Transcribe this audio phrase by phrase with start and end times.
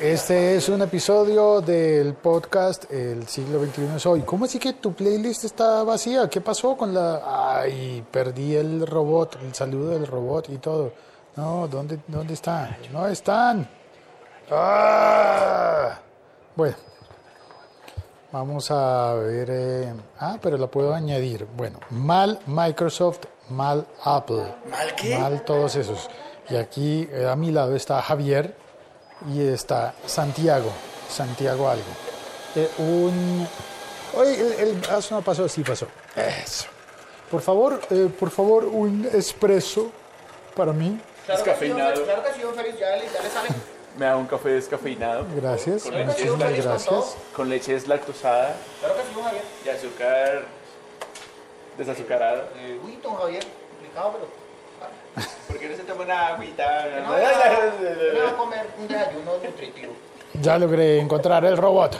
[0.00, 4.22] Este es un episodio del podcast El siglo XXI es hoy.
[4.22, 6.28] ¿Cómo así que tu playlist está vacía?
[6.28, 7.60] ¿Qué pasó con la...?
[7.60, 10.92] Ay, perdí el robot, el saludo del robot y todo.
[11.36, 12.76] No, ¿dónde, dónde están?
[12.92, 13.68] No están.
[14.50, 15.98] Ah.
[16.56, 16.74] Bueno,
[18.32, 19.48] vamos a ver...
[19.50, 21.46] eh, Ah, pero la puedo añadir.
[21.56, 23.20] Bueno, mal Microsoft,
[23.50, 24.52] mal Apple.
[24.70, 25.16] ¿Mal qué?
[25.16, 26.10] Mal todos esos.
[26.50, 28.56] Y aquí eh, a mi lado está Javier
[29.30, 30.70] y está Santiago.
[31.08, 31.84] Santiago algo.
[32.56, 33.46] Eh, un...
[34.14, 35.86] Oye, el, el- ah, no pasó, sí pasó.
[36.16, 36.66] Eso.
[37.30, 39.90] Por favor, eh, por favor, un espresso
[40.54, 41.00] para mí.
[41.26, 42.04] Descafeinado.
[42.04, 43.48] Claro que sí, don Félix, ya le, ya le sale.
[43.98, 46.96] Me da un café descafeinado Gracias, Con leche muchísimas deslactosada.
[46.96, 47.16] gracias.
[47.36, 49.42] con leche deslactosada Claro que sí, don Javier.
[49.64, 50.42] y azúcar
[51.76, 52.42] desazucarado.
[52.56, 54.41] Eh, uy, don Javier, complicado, pero.
[55.62, 56.86] Ah, ¿Por qué no se toma una agüita?
[57.02, 59.92] No, no, comer un desayuno nutritivo.
[60.40, 61.96] Ya logré encontrar el robot.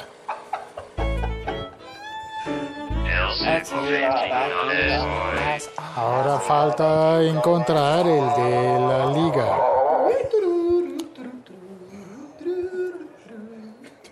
[5.96, 9.58] Ahora falta encontrar el de la liga.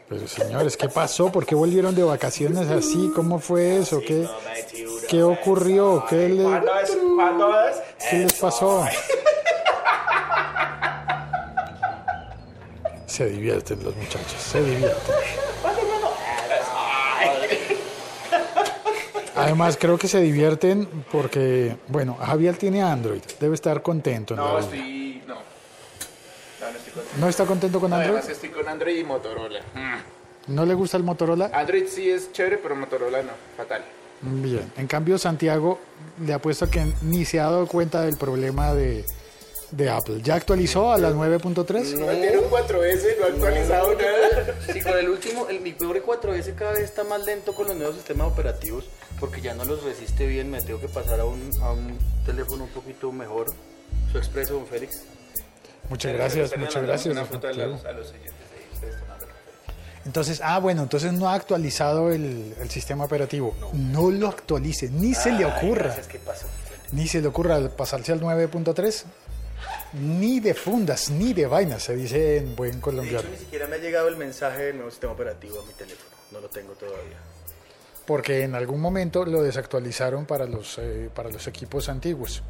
[0.08, 1.30] Pero señores, ¿qué pasó?
[1.30, 3.12] ¿Por qué volvieron de vacaciones así?
[3.14, 4.00] ¿Cómo fue eso?
[4.00, 4.28] ¿Qué,
[5.08, 6.04] qué ocurrió?
[6.08, 6.60] ¿Qué, le-
[8.10, 8.84] qué les pasó?
[13.10, 15.14] Se divierten los muchachos, se divierten.
[19.36, 24.34] Además, creo que se divierten porque, bueno, Javier tiene Android, debe estar contento.
[24.34, 24.60] en la No, vida.
[24.66, 25.22] estoy...
[25.26, 25.34] No.
[25.34, 25.40] No,
[26.70, 27.20] no estoy con...
[27.20, 28.10] ¿No está contento con Android?
[28.10, 29.60] Además estoy con Android y Motorola.
[29.74, 30.54] Mm.
[30.54, 31.50] ¿No le gusta el Motorola?
[31.52, 33.30] Android sí es chévere, pero Motorola no.
[33.56, 33.82] Fatal.
[34.22, 34.70] Bien.
[34.76, 35.78] En cambio, Santiago
[36.24, 39.04] le apuesto que ni se ha dado cuenta del problema de,
[39.70, 40.20] de Apple.
[40.22, 41.98] ¿Ya actualizó a la 9.3?
[41.98, 44.54] No tiene un 4S, no ha actualizado nada.
[44.72, 47.76] Sí, con el último, el, mi pobre 4S cada vez está más lento con los
[47.76, 48.86] nuevos sistemas operativos
[49.18, 50.50] porque ya no los resiste bien.
[50.50, 53.46] Me tengo que pasar a un, a un teléfono un poquito mejor.
[54.10, 55.02] Su expreso, don Félix.
[55.88, 57.12] Muchas gracias, muchas gracias.
[57.12, 59.72] Una foto a los, a los oyentes de ustedes tomando café.
[60.06, 63.54] Entonces, ah, bueno, entonces no ha actualizado el, el sistema operativo.
[63.72, 64.10] No.
[64.10, 65.86] lo actualice, ni se le ocurra.
[65.86, 66.46] Gracias, ¿qué pasó?
[66.92, 69.04] Ni se le ocurra pasarse al 9.3.
[69.92, 73.28] Ni de fundas, ni de vainas, se dice en buen De hecho, colombiano.
[73.30, 76.10] ni siquiera me ha llegado el mensaje del nuevo sistema operativo a mi teléfono.
[76.30, 77.18] No lo tengo todavía.
[78.06, 82.42] Porque en algún momento lo desactualizaron para los, eh, para los equipos antiguos.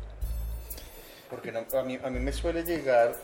[1.28, 3.14] Porque no- a, mí, a mí me suele llegar,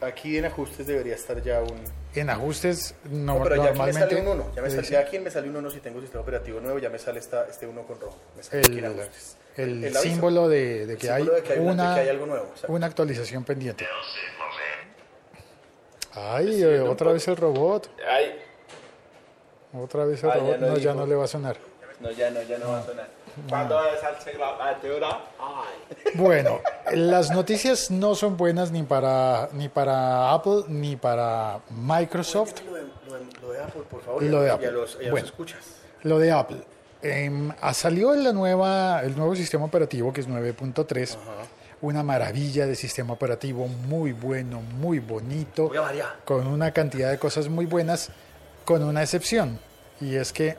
[0.00, 1.80] aquí en ajustes debería estar ya un...
[2.14, 4.16] En ajustes, no, No, pero ya aquí me normalmente.
[4.16, 4.52] sale un 1.
[4.56, 6.78] Ya, me le sale, ya aquí me sale un 1 si tengo sistema operativo nuevo,
[6.78, 8.18] ya me sale esta, este 1 con rojo.
[8.36, 9.36] Me sale aquí en ajustes.
[9.56, 12.00] El símbolo de, de que, El hay símbolo de que hay una- una, de que
[12.00, 12.72] hay algo nuevo, exacto.
[12.72, 13.86] una actualización pendiente.
[16.14, 17.88] Ay, otra vez el robot.
[18.06, 18.38] Ay,
[19.74, 20.58] Otra vez el Ah, ya robot.
[20.58, 21.56] no no, ya no le va a sonar.
[22.00, 23.08] no, ya no, ya no va a sonar.
[23.48, 24.90] ¿Cuándo es al siglo XXI?
[25.40, 26.12] Ay.
[26.14, 26.60] Bueno,
[26.92, 32.60] las noticias no son buenas ni para ni para Apple ni para Microsoft.
[32.66, 34.22] Lo de, lo de- lo de Apple, por favor.
[34.22, 34.66] Lo de Apple.
[34.66, 35.26] Y a los, Bueno.
[35.26, 35.76] escuchas.
[36.02, 36.58] Lo de Apple.
[37.60, 41.16] Ah, salió la nueva, el nuevo sistema operativo que es 9.3.
[41.80, 46.16] Una maravilla de sistema operativo, muy bueno, muy bonito, Voy a variar.
[46.24, 48.10] con una cantidad de cosas muy buenas,
[48.64, 49.58] con una excepción.
[50.00, 50.56] Y es que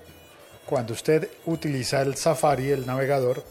[0.65, 3.41] cuando usted utiliza el Safari, el navegador,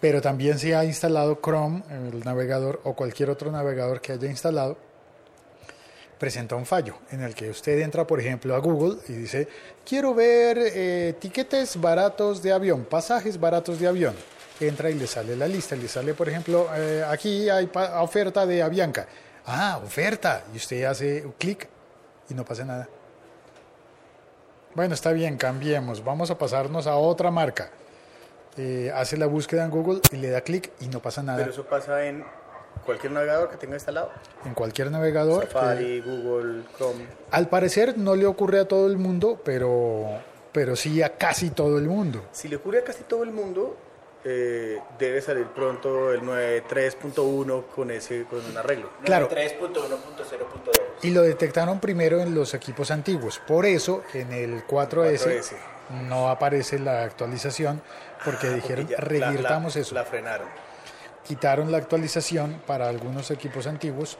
[0.00, 4.76] pero también se ha instalado Chrome, el navegador, o cualquier otro navegador que haya instalado,
[6.18, 9.48] presenta un fallo en el que usted entra, por ejemplo, a Google y dice,
[9.84, 14.14] quiero ver eh, tiquetes baratos de avión, pasajes baratos de avión.
[14.60, 18.62] Entra y le sale la lista, le sale, por ejemplo, eh, aquí hay oferta de
[18.62, 19.06] Avianca.
[19.46, 20.44] Ah, oferta.
[20.52, 21.68] Y usted hace clic
[22.28, 22.88] y no pasa nada.
[24.74, 26.04] Bueno, está bien, cambiemos.
[26.04, 27.70] Vamos a pasarnos a otra marca.
[28.56, 31.38] Eh, hace la búsqueda en Google y le da clic y no pasa nada.
[31.38, 32.24] Pero eso pasa en
[32.84, 34.10] cualquier navegador que tenga instalado.
[34.44, 35.46] En cualquier navegador.
[35.46, 37.06] que- Safari, Google, Chrome.
[37.30, 40.06] Al parecer no le ocurre a todo el mundo, pero,
[40.52, 42.24] pero sí a casi todo el mundo.
[42.32, 43.76] Si le ocurre a casi todo el mundo,
[44.24, 48.90] eh, debe salir pronto el 9.3.1 con ese con un arreglo.
[49.04, 49.28] Claro.
[49.28, 50.80] 3.1.0.2.
[51.02, 53.40] Y lo detectaron primero en los equipos antiguos.
[53.46, 55.56] Por eso en el 4S, 4S.
[56.08, 57.82] no aparece la actualización,
[58.24, 59.94] porque Ah, dijeron porque ya revirtamos la, eso.
[59.94, 60.48] La frenaron.
[61.26, 64.18] Quitaron la actualización para algunos equipos antiguos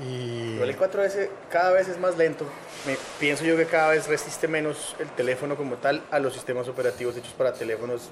[0.00, 2.46] Y El 4S cada vez es más lento.
[2.86, 6.68] Me, pienso yo que cada vez resiste menos el teléfono como tal a los sistemas
[6.68, 8.08] operativos hechos para teléfonos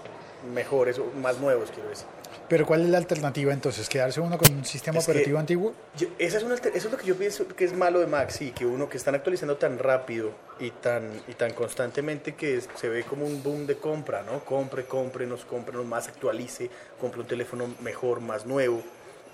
[0.54, 2.06] mejores o más nuevos, quiero decir.
[2.48, 3.88] Pero ¿cuál es la alternativa entonces?
[3.88, 5.74] ¿Quedarse uno con un sistema Es operativo antiguo?
[5.96, 8.30] Yo- esa es una eso es lo que yo pienso que es malo de Mac,
[8.30, 10.30] sí, que uno que están actualizando tan rápido
[10.60, 14.44] y tan, y tan constantemente que es- se ve como un boom de compra, ¿no?
[14.44, 16.70] Compre, cómprenos, cómprenos más, actualice,
[17.00, 18.82] compre un teléfono mejor, más nuevo,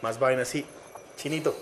[0.02, 0.64] más vaina así,
[1.16, 1.54] chinito.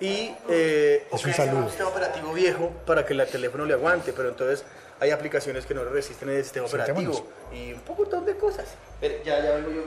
[0.00, 1.62] Y eh, Es un sea saludo.
[1.62, 4.64] un sistema operativo viejo para que el teléfono le aguante, pero entonces
[5.00, 8.66] hay aplicaciones que no resisten el sistema operativo y un poco de cosas.
[9.00, 9.82] Pero ya, ya vengo yo.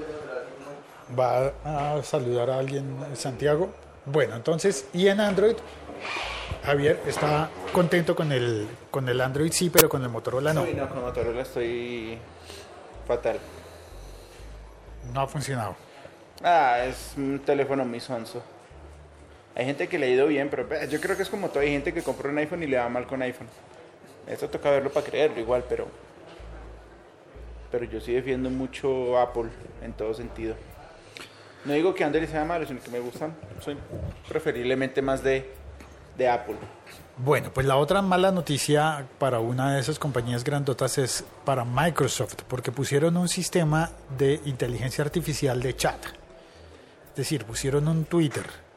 [1.17, 2.85] ¿Va a saludar a alguien,
[3.15, 3.71] Santiago?
[4.05, 5.55] Bueno, entonces, y en Android,
[6.63, 10.63] Javier está contento con el, con el Android, sí, pero con el Motorola no.
[10.63, 12.17] Uy, no, con Motorola estoy
[13.07, 13.39] fatal.
[15.13, 15.75] No ha funcionado.
[16.43, 18.41] Ah, es un teléfono muy sonso.
[19.59, 21.59] Hay gente que le ha ido bien, pero pues, yo creo que es como todo.
[21.59, 23.49] Hay gente que compra un iPhone y le va mal con iPhone.
[24.25, 25.85] Esto toca verlo para creerlo igual, pero...
[27.69, 29.49] Pero yo sí defiendo mucho Apple
[29.83, 30.55] en todo sentido.
[31.65, 33.35] No digo que Android sea malo, sino que me gustan.
[33.59, 33.75] Soy
[34.29, 35.51] preferiblemente más de,
[36.17, 36.55] de Apple.
[37.17, 42.43] Bueno, pues la otra mala noticia para una de esas compañías grandotas es para Microsoft,
[42.47, 46.01] porque pusieron un sistema de inteligencia artificial de chat.
[47.09, 48.68] Es decir, pusieron un Twitter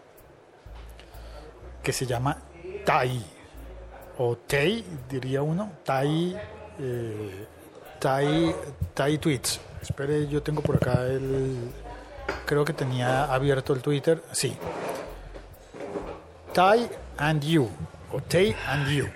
[1.83, 2.39] que se llama
[2.85, 3.25] Tai,
[4.19, 6.37] o Tai, diría uno, Tai,
[6.79, 7.47] eh,
[7.99, 8.55] Tai,
[8.95, 9.61] Tai Tweets.
[9.83, 11.71] Espere, yo tengo por acá el...
[12.47, 14.23] Creo que tenía abierto el Twitter.
[14.33, 14.57] Sí,
[16.53, 16.89] Tai
[17.19, 17.69] and You,
[18.13, 19.09] o Tai and You.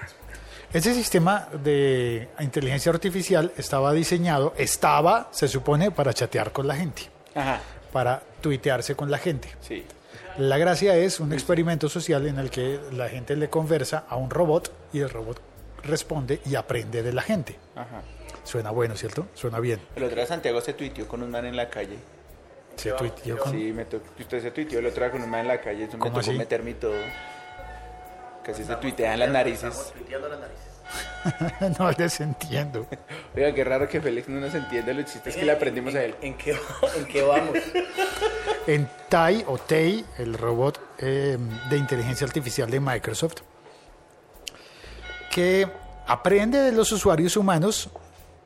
[0.73, 7.03] Ese sistema de inteligencia artificial estaba diseñado, estaba, se supone, para chatear con la gente,
[7.35, 7.61] Ajá,
[7.93, 9.49] para tuitearse con la gente.
[9.61, 9.85] sí.
[10.39, 14.31] La gracia es un experimento social en el que la gente le conversa a un
[14.31, 15.41] robot y el robot
[15.83, 17.57] responde y aprende de la gente.
[17.75, 18.03] Ajá.
[18.45, 19.27] Suena bueno, ¿cierto?
[19.35, 19.81] Suena bien.
[19.97, 21.97] El otro día Santiago se tuiteó con un man en la calle.
[22.77, 23.53] Se tuiteó con...
[23.53, 24.05] Sí, me tocó.
[24.19, 25.85] Usted se tuiteó el otro día con un man en la calle.
[25.85, 26.33] Eso me ¿Cómo tocó así?
[26.39, 26.95] meterme y todo.
[28.45, 29.93] Casi se tuitean las narices.
[29.97, 30.65] Tuiteando las narices.
[31.79, 32.87] no les entiendo.
[33.35, 36.15] Oiga, qué raro que Félix no nos entienda los chistes que le aprendimos a él.
[36.21, 36.57] ¿En qué,
[36.97, 37.59] en qué vamos?
[38.67, 41.39] En Tai o Tai, el robot eh,
[41.71, 43.37] de inteligencia artificial de Microsoft,
[45.33, 45.69] que
[46.07, 47.91] aprende de los usuarios humanos,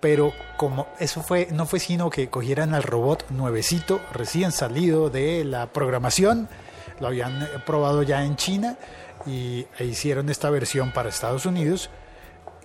[0.00, 5.44] pero como eso fue, no fue sino que cogieran al robot nuevecito, recién salido de
[5.44, 6.48] la programación,
[7.00, 8.76] lo habían eh, probado ya en China
[9.26, 11.90] y e hicieron esta versión para Estados Unidos.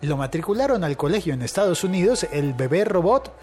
[0.01, 3.33] Lo matricularon al colegio en Estados Unidos, el bebé robot,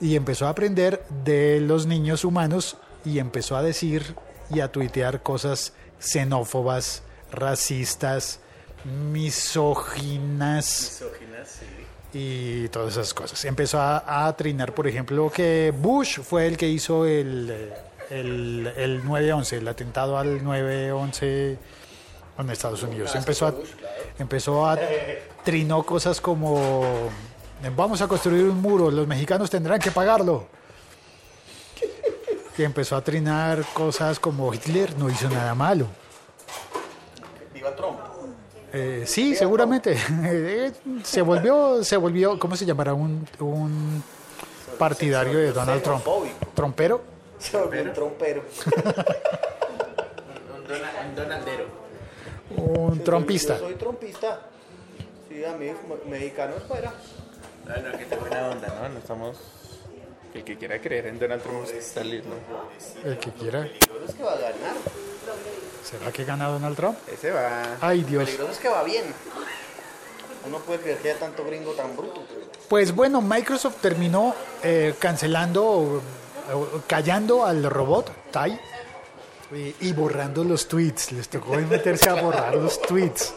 [0.00, 4.14] y empezó a aprender de los niños humanos y empezó a decir
[4.50, 7.02] y a tuitear cosas xenófobas,
[7.32, 8.40] racistas,
[8.84, 11.60] misóginas Misóginas,
[12.12, 12.18] sí.
[12.18, 13.44] y todas esas cosas.
[13.44, 17.72] Empezó a, a trinar, por ejemplo, que Bush fue el que hizo el,
[18.10, 21.58] el, el 9-11, el atentado al 9-11
[22.38, 23.14] en Estados Unidos.
[23.14, 23.54] Empezó a,
[24.18, 24.78] empezó a
[25.44, 27.10] trinó cosas como
[27.76, 30.46] vamos a construir un muro, los mexicanos tendrán que pagarlo.
[32.56, 35.86] Y empezó a trinar cosas como Hitler no hizo nada malo.
[37.54, 37.98] Viva Trump.
[38.72, 39.96] Eh, sí, seguramente.
[41.04, 42.92] Se volvió, se volvió, ¿cómo se llamará?
[42.92, 44.02] Un, un
[44.78, 46.04] partidario de Donald Trump.
[46.54, 47.00] ¿Trompero?
[47.38, 48.42] Se volvió un trompero.
[52.68, 53.58] Un trompista.
[53.58, 54.40] Yo soy trompista.
[55.28, 55.72] Sí, a mí,
[56.06, 56.92] mexicanos fuera.
[57.66, 58.88] No, no, que está buena onda, ¿no?
[58.90, 59.36] No estamos...
[60.34, 62.28] El que quiera creer en Donald Trump está listo.
[63.02, 63.66] El que quiera.
[64.06, 64.76] Es que va a ganar.
[65.82, 66.98] ¿Será que gana Donald Trump?
[67.10, 67.78] Ese va...
[67.80, 68.24] Ay, Dios.
[68.24, 69.04] Peligroso es que va bien.
[70.46, 72.22] Uno puede creer que haya tanto gringo tan bruto.
[72.68, 76.02] Pues bueno, Microsoft terminó eh, cancelando,
[76.86, 78.60] callando al robot Tai
[79.52, 81.12] y, y borrando los tweets.
[81.12, 83.34] Les tocó meterse a borrar los tweets.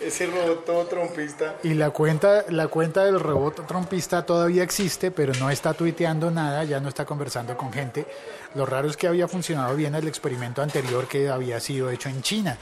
[0.00, 1.56] Ese robot todo trompista.
[1.62, 6.64] Y la cuenta, la cuenta del robot trompista todavía existe, pero no está tuiteando nada,
[6.64, 8.06] ya no está conversando con gente.
[8.54, 12.22] Lo raro es que había funcionado bien el experimento anterior que había sido hecho en
[12.22, 12.56] China.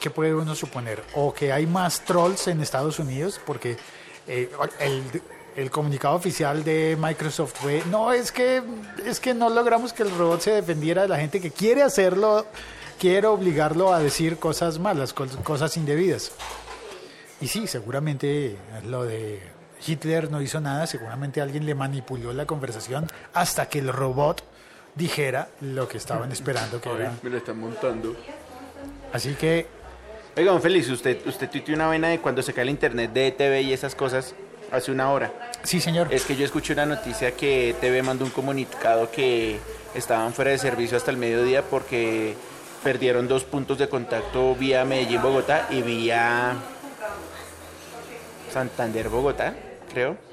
[0.00, 1.04] ¿Qué puede uno suponer?
[1.14, 3.76] O que hay más trolls en Estados Unidos, porque
[4.26, 5.04] eh, el,
[5.60, 8.62] el comunicado oficial de Microsoft fue, no, es que,
[9.04, 12.46] es que no logramos que el robot se defendiera de la gente que quiere hacerlo,
[12.98, 16.30] quiere obligarlo a decir cosas malas, cos- cosas indebidas.
[17.40, 19.40] Y sí, seguramente lo de
[19.86, 24.42] Hitler no hizo nada, seguramente alguien le manipuló la conversación hasta que el robot
[24.94, 27.12] dijera lo que estaban esperando que era.
[27.22, 28.14] Me lo están montando.
[29.12, 29.66] Así que
[30.36, 33.26] Oiga, don Félix, usted, usted tuiteó una vaina de cuando se cae el internet de
[33.26, 34.36] ETV y esas cosas
[34.72, 35.32] hace una hora.
[35.62, 36.08] sí, señor.
[36.12, 39.58] Es que yo escuché una noticia que ETV mandó un comunicado que
[39.94, 42.34] estaban fuera de servicio hasta el mediodía porque
[42.82, 46.54] perdieron dos puntos de contacto vía Medellín-Bogotá y vía
[48.52, 49.54] Santander-Bogotá,
[49.92, 50.27] creo.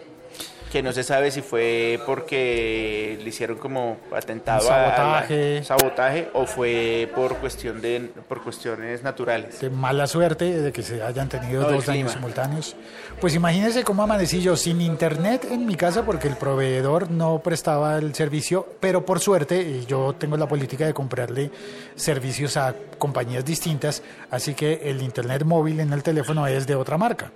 [0.76, 5.64] Que no se sabe si fue porque le hicieron como atentado a- a Sabotaje.
[5.64, 9.62] sabotaje o fue por cuestión de por cuestiones naturales.
[9.62, 12.76] de mala suerte de que se hayan tenido No, dos daños simultáneos.
[13.22, 17.98] Pues imagínense cómo amanecí yo sin internet en mi casa porque el proveedor no prestaba
[17.98, 21.52] el servicio, pero por suerte y yo tengo la política de comprarle
[21.96, 26.98] servicios a compañías distintas, así que el internet móvil en el teléfono es de otra
[26.98, 27.32] marca.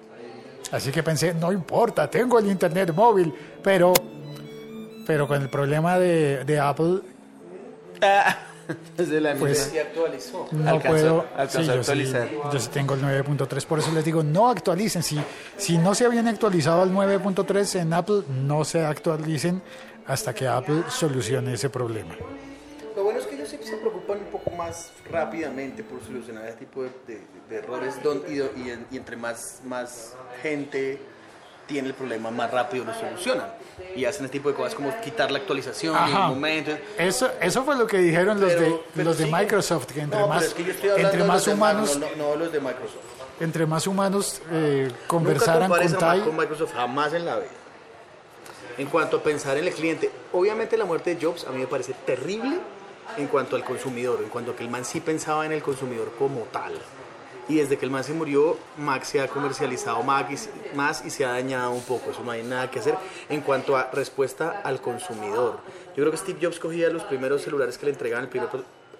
[0.72, 3.94] Así que pensé, no importa, tengo el internet móvil, pero
[5.08, 7.00] pero con el problema de, de Apple
[8.98, 10.48] Es de la Pues- actualizó.
[10.52, 11.26] No Alcanzó- puedo.
[11.36, 12.30] alcanzó sí, yo sí- actualizar.
[12.54, 15.02] yo sí tengo el 9.3, por eso les digo, no actualicen.
[15.02, 15.20] Si,
[15.58, 19.64] si no se habían actualizado al 9.3 en Apple, no se actualicen
[20.06, 22.16] hasta que Apple solucione ese problema.
[22.96, 26.58] Lo bueno es que ellos siempre se preocupan un poco más rápidamente por solucionar ese
[26.58, 31.02] tipo de, de- de errores don- y, y y entre más, más gente
[31.68, 33.48] tiene el problema, más rápido lo solucionan.
[33.96, 36.72] Y hacen ese tipo de cosas como quitar la actualización en un momento.
[36.98, 39.26] Eso, eso fue lo que dijeron los de, los de.
[39.28, 40.64] Microsoft, que entre no, más, es que
[40.98, 43.04] entre más humanos, no, no, no los de Microsoft.
[43.40, 47.50] entre más humanos eh, Nunca conversaran compares con Tai, con Microsoft, jamás en la vida.
[48.78, 51.68] En cuanto a pensar en el cliente, obviamente la muerte de Jobs a mí me
[51.68, 52.58] parece terrible
[53.18, 56.14] en cuanto al consumidor, en cuanto a que el man sí pensaba en el consumidor
[56.18, 56.74] como tal.
[57.50, 61.30] Y desde que el man se murió, Mac se ha comercializado más y, se ha
[61.32, 62.12] dañado un poco.
[62.12, 62.96] Eso no hay nada que hacer
[63.28, 65.58] en cuanto a respuesta al consumidor.
[65.98, 68.50] Yo creo que Steve Jobs cogía los primeros celulares que le entregaban, el primer,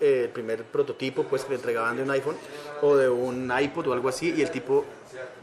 [0.02, 2.38] eh, el primer prototipo pues, que le entregaban de un iPhone
[2.82, 4.84] o de un iPod o algo así, y el tipo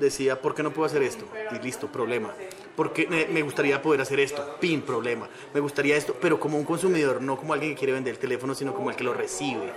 [0.00, 1.26] decía, ¿por qué no puedo hacer esto?
[1.52, 2.34] Y listo, problema.
[2.74, 5.28] Porque me gustaría poder hacer esto, pin, problema.
[5.54, 8.52] Me gustaría esto, pero como un consumidor, no como alguien que quiere vender el teléfono,
[8.54, 9.72] sino como el que lo recibe.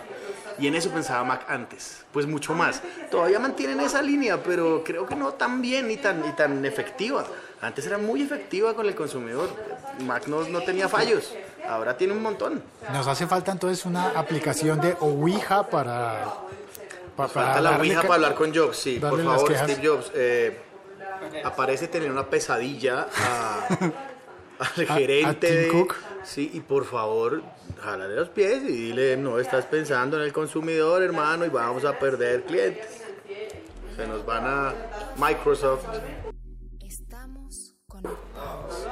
[0.59, 2.81] Y en eso pensaba Mac antes, pues mucho más.
[3.09, 7.25] Todavía mantienen esa línea, pero creo que no tan bien ni tan, ni tan efectiva.
[7.61, 9.49] Antes era muy efectiva con el consumidor.
[10.05, 11.33] Mac no, no tenía fallos,
[11.67, 12.61] ahora tiene un montón.
[12.93, 16.25] nos hace falta entonces una aplicación de Ouija para...
[17.15, 18.97] pa- para Falta la Ouija para hablar con Jobs, sí.
[18.99, 19.55] Por favor.
[19.57, 20.11] Steve Jobs.
[20.15, 20.57] eh,
[21.43, 25.95] aparece tener una pesadilla a- al A- a gerente Tim de- Cook.
[26.23, 27.41] Sí, y por favor,
[27.81, 31.97] jálale los pies y dile, no estás pensando en el consumidor, hermano, y vamos a
[31.97, 33.01] perder clientes.
[33.95, 34.73] Se nos van a
[35.17, 35.83] Microsoft
[36.85, 38.87] Estamos conectados.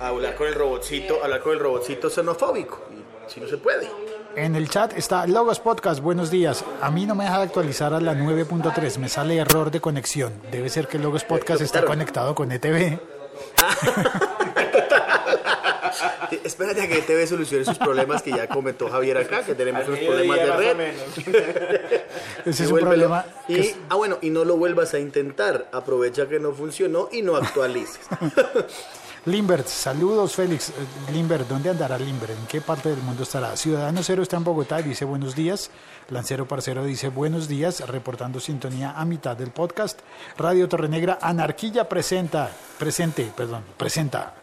[0.00, 2.80] a hablar con el robotcito, hablar con el robotcito xenofóbico.
[2.90, 3.88] Y si no se puede.
[4.36, 6.64] En el chat está Logos Podcast, buenos días.
[6.80, 10.32] A mí no me deja de actualizar a la 9.3, me sale error de conexión.
[10.50, 12.98] Debe ser que Logos Podcast está conectado con ETV.
[16.44, 20.00] Espérate a que TV solucione sus problemas que ya comentó Javier acá, que tenemos unos
[20.00, 20.76] problemas de red.
[22.44, 23.24] Ese es un problema.
[23.46, 25.68] que Y, es- ah, bueno, y no lo vuelvas a intentar.
[25.72, 28.00] Aprovecha que no funcionó y no actualices.
[29.24, 30.70] Limbert, saludos Félix.
[30.70, 30.72] Eh,
[31.12, 32.32] Limbert, ¿dónde andará Limbert?
[32.32, 33.56] ¿En qué parte del mundo estará?
[33.56, 35.70] Ciudadano Cero está en Bogotá y dice buenos días.
[36.10, 40.00] Lancero Parcero dice buenos días, reportando sintonía a mitad del podcast.
[40.36, 44.34] Radio Torrenegra, Anarquilla presenta, presente, perdón, presenta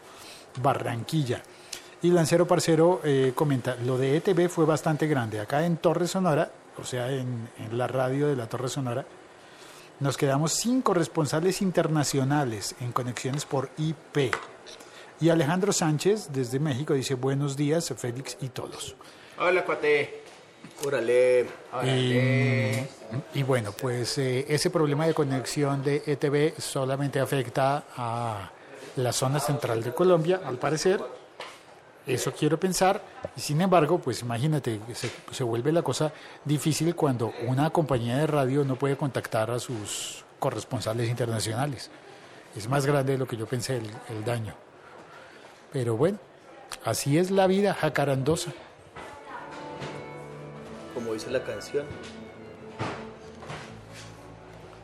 [0.61, 1.41] Barranquilla.
[2.01, 5.39] Y Lancero Parcero eh, comenta, lo de ETV fue bastante grande.
[5.39, 9.05] Acá en Torre Sonora, o sea, en, en la radio de la Torre Sonora,
[9.99, 14.33] nos quedamos sin corresponsales internacionales en conexiones por IP.
[15.19, 18.95] Y Alejandro Sánchez, desde México, dice buenos días, Félix y todos.
[19.37, 20.23] Hola, cuate.
[20.85, 21.45] Órale.
[21.83, 28.51] Y, y bueno, pues eh, ese problema de conexión de ETV solamente afecta a
[29.03, 31.01] la zona central de Colombia, al parecer.
[32.05, 33.01] Eso quiero pensar.
[33.35, 36.11] Y sin embargo, pues imagínate, se, se vuelve la cosa
[36.43, 41.89] difícil cuando una compañía de radio no puede contactar a sus corresponsales internacionales.
[42.55, 44.55] Es más grande de lo que yo pensé el, el daño.
[45.71, 46.17] Pero bueno,
[46.83, 48.51] así es la vida jacarandosa.
[50.95, 51.85] Como dice la canción.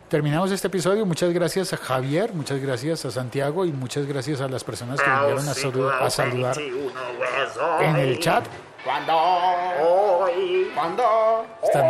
[0.09, 1.05] Terminamos este episodio.
[1.05, 5.09] Muchas gracias a Javier, muchas gracias a Santiago y muchas gracias a las personas que
[5.09, 6.57] vinieron a, salu- a saludar
[7.81, 8.45] en el chat.
[11.63, 11.85] Están,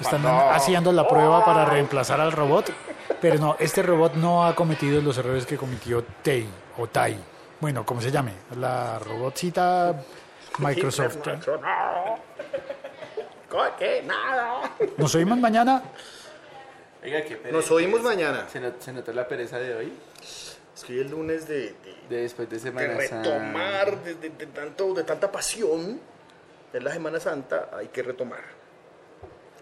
[0.00, 0.24] están
[0.54, 2.72] haciendo la prueba para reemplazar al robot,
[3.20, 7.18] pero no, este robot no ha cometido los errores que cometió Tei o Tai.
[7.60, 9.94] Bueno, como se llame, la robotcita
[10.58, 11.18] Microsoft.
[13.78, 14.02] ¿Qué?
[14.06, 14.70] Nada.
[14.96, 15.82] Nos oímos mañana.
[17.06, 17.56] Oiga, qué pereza.
[17.56, 18.48] Nos oímos mañana.
[18.48, 19.92] ¿Se, not- se notó la pereza de hoy?
[20.22, 23.30] Es que hoy el lunes de, de- De después de de Semana Santa.
[23.38, 26.00] retomar, de, de- de tanto, de tanta pasión.
[26.72, 28.42] Es la Semana Santa, hay que retomar.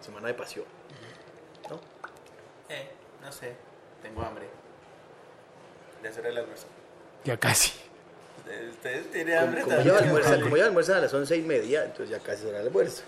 [0.00, 0.64] Semana de pasión.
[1.70, 1.80] ¿No?
[2.68, 2.90] Eh,
[3.22, 3.52] no sé.
[4.02, 4.46] Tengo hambre.
[6.02, 6.66] Ya será el almuerzo.
[7.24, 7.72] Ya casi.
[8.70, 9.94] ¿Ustedes, tienen Como, hambre como también?
[9.96, 12.66] ya almuerzan, como ya almuerzan a las once y media, entonces ya casi será el
[12.66, 13.02] almuerzo.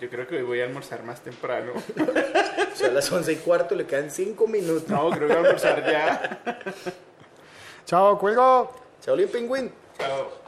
[0.00, 1.72] Yo creo que hoy voy a almorzar más temprano.
[2.74, 4.88] O sea, a las once y cuarto le quedan cinco minutos.
[4.88, 6.40] No, creo que voy a almorzar ya.
[7.86, 8.74] Chao, cuelgo.
[9.00, 9.72] Chao, Pingüín.
[9.96, 10.43] Chao.